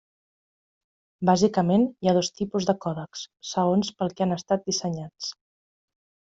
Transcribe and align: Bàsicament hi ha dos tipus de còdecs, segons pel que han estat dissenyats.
Bàsicament 1.29 1.85
hi 2.05 2.09
ha 2.09 2.15
dos 2.19 2.31
tipus 2.39 2.67
de 2.71 2.75
còdecs, 2.87 3.27
segons 3.53 3.95
pel 4.01 4.15
que 4.17 4.29
han 4.29 4.37
estat 4.41 4.69
dissenyats. 4.73 5.33